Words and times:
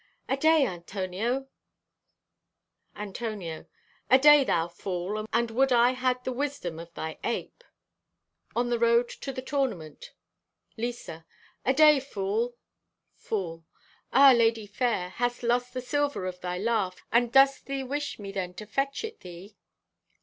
Aday, 0.27 0.65
Antonio!" 0.65 1.47
(Antonio) 2.95 3.67
"Aday, 4.09 4.43
thou 4.45 4.67
fool, 4.67 5.27
and 5.31 5.51
would 5.51 5.71
I 5.71 5.91
had 5.91 6.23
the 6.23 6.31
wisdom 6.31 6.79
of 6.79 6.91
thy 6.95 7.19
ape." 7.23 7.63
(On 8.55 8.71
the 8.71 8.79
Road 8.79 9.09
to 9.09 9.31
the 9.31 9.43
Tournament.) 9.43 10.11
(Lisa) 10.75 11.23
"Aday, 11.67 11.99
fool!" 12.01 12.55
(Fool) 13.15 13.63
"Ah, 14.11 14.31
lady 14.31 14.65
fair, 14.65 15.09
hath 15.09 15.43
lost 15.43 15.71
the 15.71 15.81
silver 15.81 16.25
of 16.25 16.41
thy 16.41 16.57
laugh, 16.57 16.95
and 17.11 17.31
dost 17.31 17.67
thee 17.67 17.83
wish 17.83 18.17
me 18.17 18.31
then 18.31 18.55
to 18.55 18.65
fetch 18.65 19.03
it 19.03 19.19
thee?" 19.19 19.55